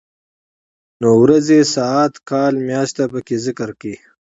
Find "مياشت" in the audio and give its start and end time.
2.67-2.97